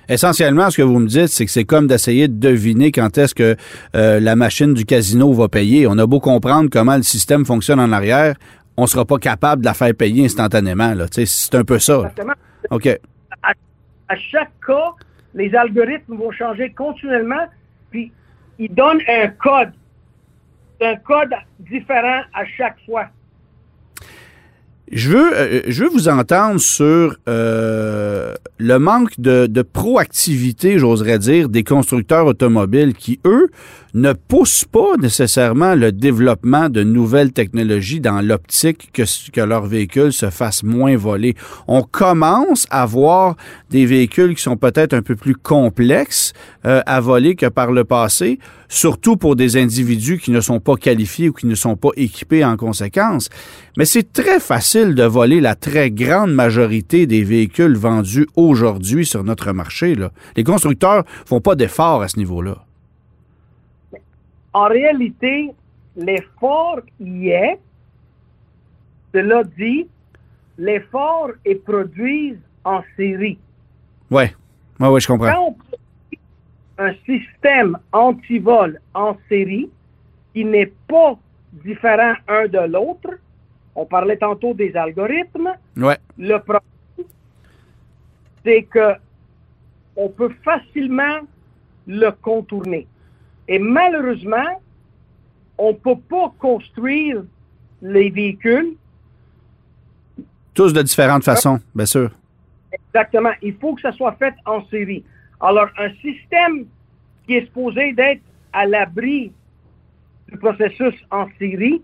[0.08, 3.36] Essentiellement, ce que vous me dites, c'est que c'est comme d'essayer de deviner quand est-ce
[3.36, 3.58] que
[3.98, 5.88] euh, la machine du casino va payer.
[5.88, 8.36] On a beau comprendre comment le système fonctionne en arrière,
[8.78, 10.94] on sera pas capable de la faire payer instantanément.
[10.94, 11.08] Là.
[11.08, 11.96] Tu sais, C'est un peu ça.
[11.98, 12.34] Exactement.
[12.72, 12.88] OK.
[13.44, 13.52] à,
[14.10, 14.94] à chaque cas,
[15.34, 17.48] les algorithmes vont changer continuellement,
[17.92, 18.12] puis
[18.58, 19.74] ils donnent un code.
[20.82, 23.08] Un code différent à chaque fois.
[24.92, 31.18] Je veux, euh, je veux vous entendre sur euh, le manque de, de proactivité, j'oserais
[31.18, 33.48] dire, des constructeurs automobiles qui, eux,
[33.96, 40.12] ne poussent pas nécessairement le développement de nouvelles technologies dans l'optique que, que leurs véhicules
[40.14, 41.34] se fassent moins voler.
[41.68, 43.38] On commence à voir
[43.72, 46.34] des véhicules qui sont peut-être un peu plus complexes
[46.66, 50.76] euh, à voler que par le passé, surtout pour des individus qui ne sont pas
[50.76, 53.30] qualifiés ou qui ne sont pas équipés en conséquence.
[53.78, 59.24] Mais c'est très facile de voler la très grande majorité des véhicules vendus aujourd'hui sur
[59.24, 59.96] notre marché.
[59.96, 60.12] Là.
[60.36, 62.58] Les constructeurs font pas d'efforts à ce niveau-là.
[64.52, 65.52] En réalité,
[65.96, 67.58] l'effort y est.
[69.14, 69.88] Cela dit,
[70.58, 72.36] l'effort est produit
[72.66, 73.38] en série.
[74.12, 74.34] Ouais,
[74.82, 75.32] ouais, ouais, je comprends.
[75.32, 76.20] Quand on produit
[76.78, 79.70] un système anti-vol en série
[80.34, 81.18] qui n'est pas
[81.64, 83.10] différent un de l'autre,
[83.76, 86.62] on parlait tantôt des algorithmes, Ouais, le problème,
[88.44, 88.94] c'est que
[89.96, 91.20] on peut facilement
[91.88, 92.88] le contourner.
[93.48, 94.62] Et malheureusement,
[95.58, 97.24] on ne peut pas construire
[97.82, 98.76] les véhicules.
[100.54, 102.10] Tous de différentes façons, bien sûr.
[102.72, 103.32] Exactement.
[103.42, 105.04] Il faut que ça soit fait en série.
[105.40, 106.66] Alors, un système
[107.26, 108.22] qui est supposé d'être
[108.54, 109.32] à l'abri
[110.30, 111.82] du processus en série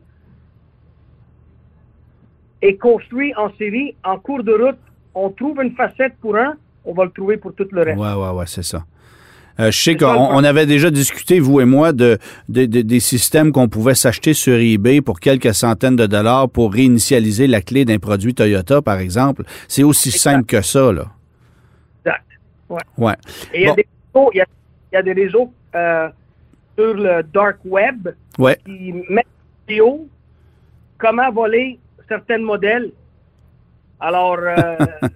[2.62, 3.95] est construit en série.
[4.04, 4.80] En cours de route,
[5.15, 8.00] on trouve une facette pour un, on va le trouver pour tout le reste.
[8.00, 8.84] Ouais, ouais, ouais, c'est ça.
[9.60, 13.00] Euh, je sais qu'on on avait déjà discuté, vous et moi, de, de- de- des
[13.02, 17.84] systèmes qu'on pouvait s'acheter sur eBay pour quelques centaines de dollars pour réinitialiser la clé
[17.84, 19.43] d'un produit Toyota, par exemple.
[19.67, 21.08] C'est aussi simple que ça, là.
[22.06, 22.24] Exact.
[22.69, 22.80] Ouais.
[22.97, 23.13] Ouais.
[23.54, 23.76] Et il y a Bon.
[23.76, 24.45] des réseaux, il y a,
[24.91, 26.10] il y a des réseaux euh,
[26.78, 28.08] sur le dark web
[28.39, 28.58] Ouais.
[28.65, 29.26] qui mettent
[29.67, 30.08] des vidéos
[30.97, 31.78] comment voler
[32.12, 32.91] certains modèles.
[34.00, 34.76] Alors, euh,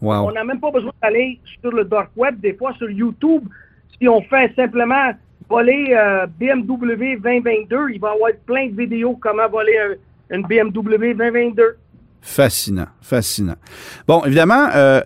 [0.00, 0.28] Wow.
[0.28, 2.38] on n'a même pas besoin d'aller sur le dark web.
[2.40, 3.42] Des fois, sur YouTube,
[3.98, 5.10] si on fait simplement
[5.48, 10.42] voler euh, BMW 2022, il va y avoir plein de vidéos comment voler un- une
[10.46, 11.76] BMW 2022.
[12.20, 13.56] Fascinant, fascinant.
[14.06, 15.00] Bon, évidemment, euh,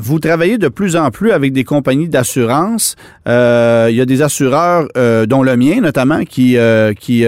[0.00, 2.94] vous travaillez de plus en plus avec des compagnies d'assurance.
[3.26, 7.24] Euh, Il y a des assureurs, euh, dont le mien notamment, qui, euh, qui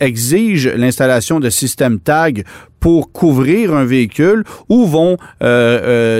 [0.00, 2.44] exigent l'installation de systèmes TAG
[2.80, 5.16] pour couvrir un véhicule ou vont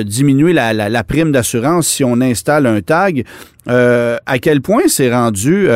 [0.04, 3.24] diminuer la, la- prime d'assurance si on installe un tag.
[3.66, 5.68] À quel point c'est rendu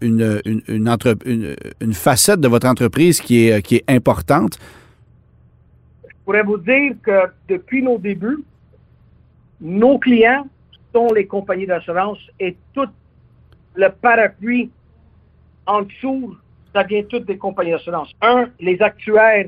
[0.00, 4.58] une, une- une facette de votre entreprise qui est, qui est importante?
[6.08, 8.38] Je pourrais vous dire que depuis nos débuts,
[9.60, 10.46] nos clients
[10.94, 12.88] sont les compagnies d'assurance et tout
[13.74, 14.70] le parapluie
[15.66, 16.36] en dessous,
[16.74, 18.12] ça vient toutes des compagnies d'assurance.
[18.22, 19.46] Un, les actuaires,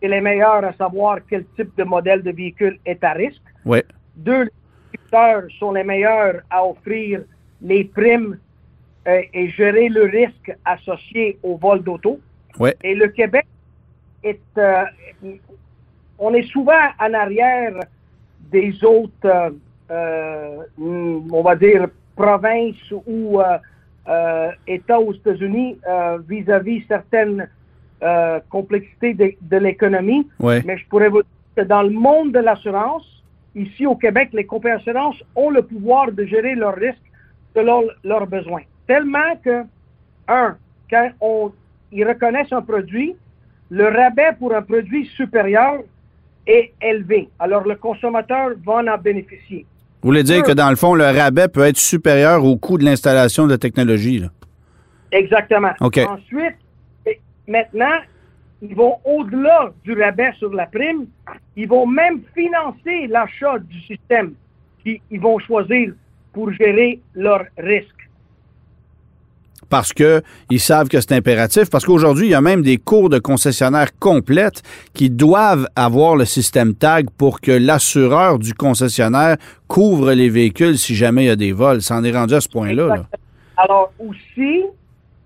[0.00, 3.42] c'est les meilleurs à savoir quel type de modèle de véhicule est à risque.
[3.64, 3.84] Ouais.
[4.14, 4.50] Deux, les
[4.92, 7.22] distributeurs sont les meilleurs à offrir
[7.62, 8.38] les primes
[9.08, 12.20] euh, et gérer le risque associé au vol d'auto.
[12.58, 12.76] Ouais.
[12.82, 13.46] Et le Québec
[14.22, 14.84] est, euh,
[16.18, 17.74] on est souvent en arrière
[18.50, 19.50] des autres, euh,
[19.90, 25.78] euh, on va dire, provinces ou euh, États aux États-Unis
[26.28, 27.48] vis-à-vis certaines
[28.48, 30.28] complexités de, de l'économie.
[30.38, 30.62] Ouais.
[30.64, 33.06] Mais je pourrais vous dire que dans le monde de l'assurance,
[33.54, 37.10] ici au Québec, les compagnies d'assurance ont le pouvoir de gérer leurs risques
[37.54, 38.62] selon leurs besoins.
[38.86, 39.64] Tellement que,
[40.28, 40.56] un,
[40.90, 41.52] quand on,
[41.90, 43.16] ils reconnaissent un produit,
[43.70, 45.80] le rabais pour un produit supérieur
[46.46, 47.28] est élevé.
[47.38, 49.66] Alors, le consommateur va en bénéficier.
[50.02, 52.84] Vous voulez dire que dans le fond, le rabais peut être supérieur au coût de
[52.84, 54.18] l'installation de la technologie.
[54.18, 54.28] là?
[55.10, 55.72] Exactement.
[55.80, 55.98] OK.
[55.98, 56.56] Ensuite,
[57.48, 57.98] maintenant,
[58.62, 61.06] ils vont au-delà du rabais sur la prime.
[61.56, 64.34] Ils vont même financer l'achat du système
[64.82, 65.92] qu'ils ils vont choisir
[66.32, 67.95] pour gérer leurs risques.
[69.68, 71.70] Parce que ils savent que c'est impératif.
[71.70, 74.62] Parce qu'aujourd'hui, il y a même des cours de concessionnaires complètes
[74.94, 79.36] qui doivent avoir le système TAG pour que l'assureur du concessionnaire
[79.68, 81.82] couvre les véhicules si jamais il y a des vols.
[81.82, 82.86] Ça en est rendu à ce point-là.
[82.88, 83.06] là.
[83.56, 84.64] Alors aussi,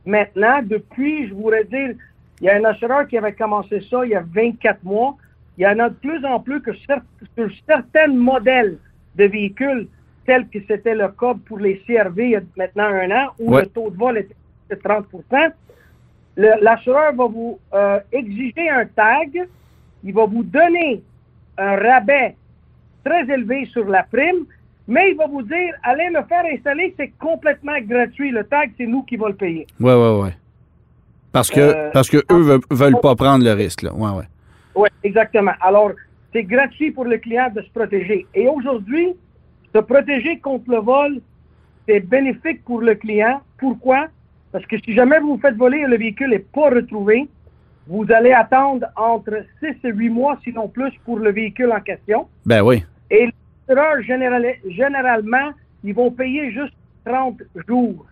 [0.07, 1.95] maintenant, depuis, je voudrais dire,
[2.41, 5.17] il y a un assureur qui avait commencé ça il y a 24 mois.
[5.59, 8.79] Il y en a de plus en plus que sur certains modèles
[9.17, 9.89] de véhicules,
[10.31, 13.53] tels que c'était le cas pour les CRV il y a maintenant un an, où
[13.53, 13.63] Ouais.
[13.63, 14.37] le taux de vol était
[14.71, 15.07] de 30
[16.37, 19.31] le- L'assureur va vous euh, exiger un tag,
[20.05, 21.03] il va vous donner
[21.59, 22.37] un rabais
[23.05, 24.43] très élevé sur la prime,
[24.87, 28.31] mais il va vous dire, allez le faire installer, c'est complètement gratuit.
[28.31, 29.67] Le tag, c'est nous qui va le payer.
[29.81, 30.35] Ouais, ouais, ouais.
[31.33, 33.83] Parce que, Euh, parce que eux veulent, veulent pas prendre le risque.
[33.83, 33.93] Là.
[33.93, 34.29] Ouais, ouais.
[34.77, 35.53] Oui, exactement.
[35.61, 35.91] Alors,
[36.33, 38.27] c'est gratuit pour le client de se protéger.
[38.35, 39.09] Et aujourd'hui,
[39.75, 41.21] se protéger contre le vol,
[41.87, 43.41] c'est bénéfique pour le client.
[43.59, 44.09] Pourquoi?
[44.53, 47.29] Parce que si jamais vous vous faites voler et le véhicule n'est pas retrouvé,
[47.87, 52.27] vous allez attendre entre 6 et 8 mois, sinon plus, pour le véhicule en question.
[52.47, 52.85] Ben oui.
[53.11, 53.33] Et les
[53.69, 55.51] assureurs, général- généralement,
[55.85, 58.07] ils vont payer juste 30 jours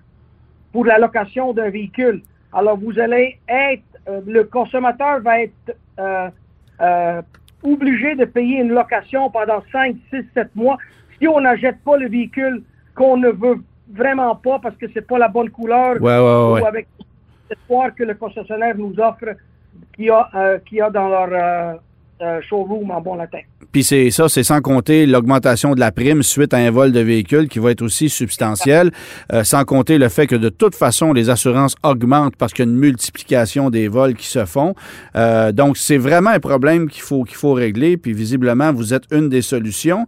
[0.73, 2.23] pour la location d'un véhicule.
[2.53, 6.31] Alors, vous allez être, euh, le consommateur va être euh,
[6.81, 7.23] euh,
[7.63, 10.79] obligé de payer une location pendant 5, 6, 7 mois
[11.21, 12.63] si on n'achète pas le véhicule
[12.95, 13.61] qu'on ne veut
[13.93, 16.89] vraiment pas parce que c'est pas la bonne couleur Ouais, ouais, ou avec
[17.49, 19.37] l'espoir que le concessionnaire nous offre
[19.95, 21.81] qu'il y a, euh, qu'il y a dans leur,
[22.21, 22.41] euh.
[23.73, 27.01] Puis c'est ça, c'est sans compter l'augmentation de la prime suite à un vol de
[27.01, 28.91] véhicule qui va être aussi substantiel,
[29.33, 32.69] euh, sans compter le fait que de toute façon, les assurances augmentent parce qu'il y
[32.69, 34.75] a une multiplication des vols qui se font.
[35.17, 39.05] Euh, donc, c'est vraiment un problème qu'il faut, qu'il faut régler, puis visiblement, vous êtes
[39.13, 40.07] une des solutions.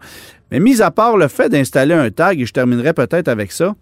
[0.50, 3.74] Mais mis à part le fait d'installer un tag, et je terminerai peut-être avec ça,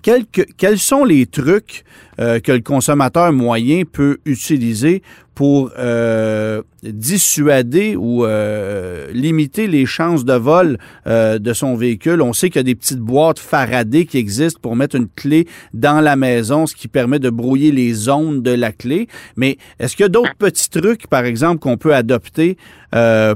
[0.00, 1.84] quels, que- quels sont les trucs
[2.18, 5.02] euh, que le consommateur moyen peut utiliser
[5.34, 12.20] pour euh, dissuader ou euh, limiter les chances de vol de son véhicule?
[12.20, 15.46] On sait qu'il y a des petites boîtes Faraday qui existent pour mettre une clé
[15.72, 19.08] dans la maison, ce qui permet de brouiller les ondes de la clé.
[19.36, 22.58] Mais est-ce qu'il y a d'autres petits trucs, par exemple, qu'on peut adopter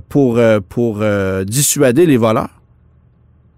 [0.09, 0.39] pour,
[0.69, 1.03] pour
[1.47, 2.61] dissuader les voleurs?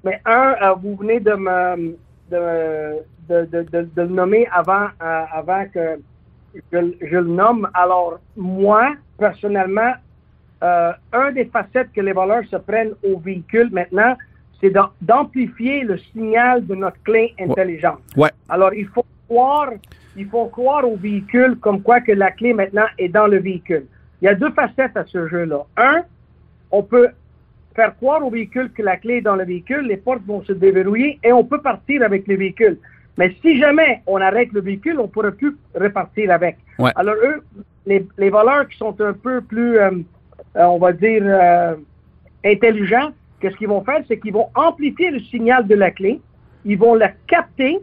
[0.05, 1.97] Mais un, vous venez de me
[2.31, 6.01] de, de, de, de- le nommer avant, euh, avant que
[6.73, 7.69] je, je le nomme.
[7.75, 9.93] Alors, moi, personnellement,
[10.63, 14.17] euh, un des facettes que les voleurs se prennent au véhicule maintenant,
[14.61, 18.01] c'est d'am- d'amplifier le signal de notre clé intelligente.
[18.17, 18.31] Ouais.
[18.49, 19.71] Alors, il faut croire,
[20.17, 23.87] il faut croire au véhicule comme quoi que la clé maintenant est dans le véhicule.
[24.21, 25.61] Il y a deux facettes à ce jeu-là.
[25.77, 26.03] Un,
[26.73, 27.09] on peut
[27.79, 30.53] faire croire au véhicule que la clé est dans le véhicule, les portes vont se
[30.53, 32.77] déverrouiller et on peut partir avec le véhicule.
[33.17, 36.57] Mais si jamais on arrête le véhicule, on ne pourra plus repartir avec.
[36.81, 36.91] Ouais.
[36.97, 37.39] Alors eux,
[37.87, 39.93] les, les voleurs qui sont un peu plus, euh,
[40.57, 41.77] euh, on va dire, euh,
[42.45, 44.03] intelligents, qu'est-ce qu'ils vont faire?
[44.09, 46.21] C'est qu'ils vont amplifier le signal de la clé,
[46.65, 47.79] ils vont le capter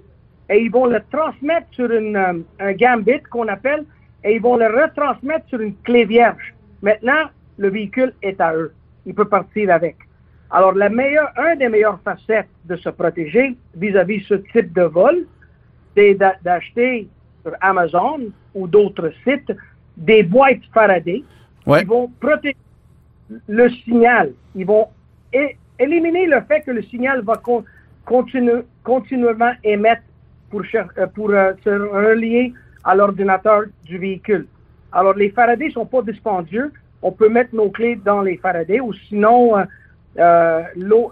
[0.49, 3.85] et ils vont le transmettre sur une, euh, un gambit qu'on appelle
[4.25, 6.53] et ils vont le retransmettre sur une clé vierge.
[6.81, 7.23] Maintenant,
[7.57, 8.73] le véhicule est à eux.
[9.05, 9.95] Il peut partir avec.
[10.51, 15.25] Alors, la meilleure, un des meilleures facettes de se protéger vis-à-vis ce type de vol,
[15.95, 17.07] c'est d'a- d'acheter
[17.41, 18.19] sur Amazon
[18.53, 19.51] ou d'autres sites
[19.97, 21.23] des boîtes Faraday
[21.65, 21.79] Ouais.
[21.79, 22.55] qui vont protéger
[23.47, 24.31] le signal.
[24.55, 24.87] Ils vont
[25.79, 27.63] éliminer le fait que le signal va con-
[28.05, 30.03] continu- continuellement émettre
[30.49, 34.45] pour, euh, pour euh, se relier à l'ordinateur du véhicule.
[34.91, 36.71] Alors, les Faraday sont pas dispendieux.
[37.07, 39.63] On peut mettre nos clés dans les Faraday ou sinon, euh,
[40.17, 40.63] euh,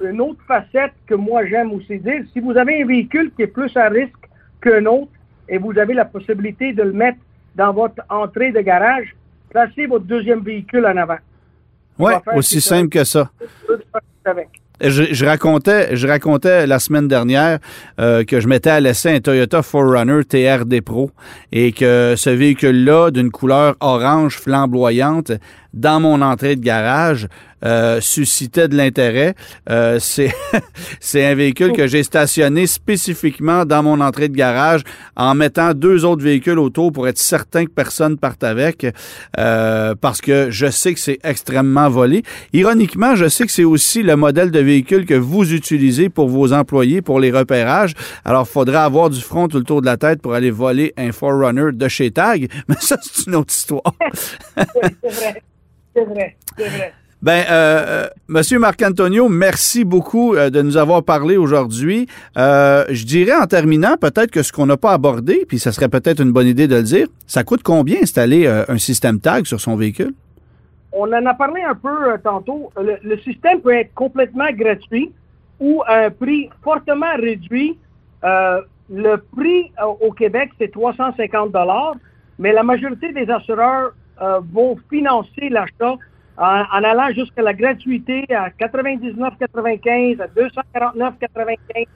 [0.01, 3.53] une autre facette que moi j'aime aussi dire, si vous avez un véhicule qui est
[3.59, 4.27] plus à risque
[4.59, 5.11] qu'un autre
[5.47, 7.19] et vous avez la possibilité de le mettre
[7.53, 9.15] dans votre entrée de garage,
[9.51, 11.19] placez votre deuxième véhicule en avant.
[11.99, 13.29] Faire, aussi simple que ça.
[14.25, 14.49] Avec.
[14.81, 17.59] Je, je racontais, je racontais la semaine dernière
[17.99, 21.11] euh, que je mettais à l'essai un Toyota 4Runner TRD Pro
[21.51, 25.31] et que ce véhicule-là, d'une couleur orange flamboyante,
[25.73, 27.27] dans mon entrée de garage,
[27.65, 29.35] euh, suscitait de l'intérêt.
[29.69, 29.97] Euh,
[30.99, 34.81] c'est un véhicule que j'ai stationné spécifiquement dans mon entrée de garage
[35.15, 38.85] en mettant deux autres véhicules autour pour être certain que personne parte avec
[39.39, 42.23] euh, parce que je sais que c'est extrêmement volé.
[42.51, 46.51] Ironiquement, je sais que c'est aussi le modèle de véhicule que vous utilisez pour vos
[46.51, 47.93] employés pour les repérages.
[48.25, 51.13] Alors, faudra avoir du front tout le tour de la tête pour aller voler un
[51.13, 53.93] Forerunner de chez Tag, mais ça, c'est une autre histoire.
[55.95, 56.35] C'est vrai.
[56.57, 56.93] C'est vrai.
[57.23, 62.05] Ben, euh, euh, Monsieur Marc-Antonio, merci beaucoup euh, de nous avoir parlé aujourd'hui.
[62.35, 65.87] Euh, je dirais en terminant, peut-être que ce qu'on n'a pas abordé, puis ça serait
[65.87, 69.45] peut-être une bonne idée de le dire, ça coûte combien installer euh, un système tag
[69.45, 70.13] sur son véhicule?
[70.91, 72.71] On en a parlé un peu tantôt.
[72.75, 75.09] Le, le système peut être complètement gratuit
[75.61, 77.77] ou à un prix fortement réduit.
[78.21, 81.95] Le prix au Québec, c'est 350 dollars,
[82.37, 85.97] mais la majorité des assureurs vont financer l'achat
[86.37, 91.87] en, allant jusqu'à la gratuité à 99,95, à 249,95.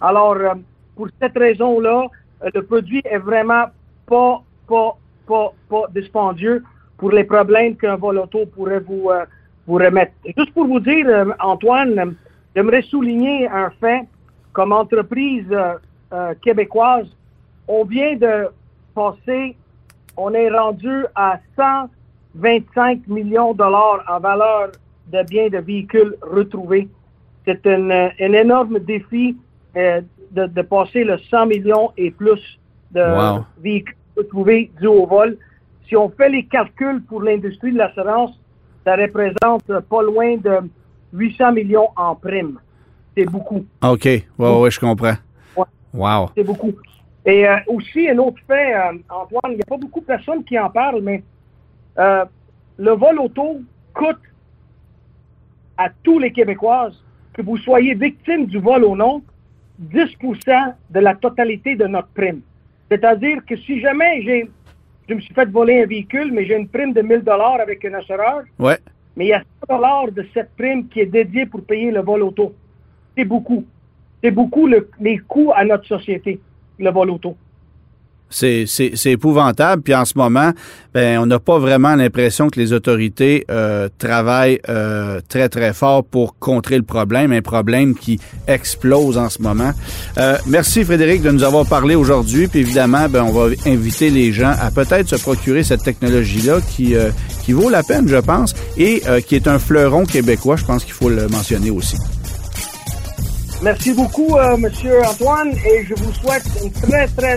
[0.00, 0.54] Alors, euh,
[0.94, 2.06] pour cette raison-là,
[2.44, 3.66] euh, le produit est vraiment
[4.06, 6.62] pas, pas, pas, pas dispendieux
[6.98, 9.24] pour les problèmes qu'un vol auto pourrait vous, euh,
[9.66, 10.12] vous remettre.
[10.36, 12.10] Juste pour vous dire, euh, Antoine, euh,
[12.54, 14.02] j'aimerais souligner un fait.
[14.52, 15.74] Comme entreprise euh,
[16.12, 17.06] euh, québécoise,
[17.68, 18.48] on vient de
[18.94, 19.54] passer,
[20.16, 24.72] on est rendu à 125 millions de dollars en valeur
[25.12, 26.88] de biens de véhicules retrouvés.
[27.44, 29.36] C'est un, un énorme défi
[29.76, 30.00] euh,
[30.32, 32.58] de, de passer le 100 millions et plus
[32.92, 33.44] de Wow.
[33.58, 35.36] véhicules retrouvés dus au vol.
[35.88, 38.32] Si on fait les calculs pour l'industrie de l'assurance,
[38.84, 40.58] ça représente pas loin de
[41.12, 42.58] 800 millions en primes.
[43.16, 43.64] C'est beaucoup.
[43.82, 45.14] OK, ouais, ouais, je comprends.
[45.56, 45.64] Ouais.
[45.94, 46.30] Wow.
[46.36, 46.72] C'est beaucoup.
[47.26, 50.44] Et euh, aussi, un autre fait, euh, Antoine, il n'y a pas beaucoup de personnes
[50.44, 51.24] qui en parlent, mais
[51.98, 52.24] euh,
[52.78, 53.60] le vol auto
[53.92, 54.20] coûte
[55.76, 57.02] à tous les Québécoises,
[57.34, 59.22] que vous soyez victime du vol ou non,
[59.92, 62.40] 10% de la totalité de notre prime.
[62.88, 64.48] C'est-à-dire que si jamais j'ai,
[65.08, 67.84] je me suis fait voler un véhicule, mais j'ai une prime de 1000 dollars avec
[67.84, 68.78] un assureur, Ouais.
[69.16, 72.22] mais il y a 100 de cette prime qui est dédiée pour payer le vol
[72.22, 72.54] auto.
[73.16, 73.64] C'est beaucoup.
[74.22, 76.40] C'est beaucoup les coûts à notre société,
[76.78, 77.36] le vol auto.
[78.28, 78.66] C'est,
[79.06, 79.82] épouvantable.
[79.82, 80.50] Puis en ce moment,
[80.92, 86.04] ben, on n'a pas vraiment l'impression que les autorités euh, travaillent euh, très, très fort
[86.04, 88.18] pour contrer le problème, un problème qui
[88.48, 89.70] explose en ce moment.
[90.18, 92.48] Euh, merci Frédéric de nous avoir parlé aujourd'hui.
[92.48, 96.94] Puis évidemment, ben, on va inviter les gens à peut-être se procurer cette technologie-là qui,
[97.44, 100.56] qui vaut la peine, je pense, et qui est un fleuron québécois.
[100.56, 101.96] Je pense qu'il faut le mentionner aussi.
[103.66, 107.36] Merci beaucoup, Monsieur Antoine, et je vous souhaite une très, très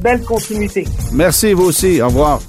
[0.00, 0.86] belle continuité.
[1.12, 2.00] Merci, vous aussi.
[2.00, 2.40] Au revoir.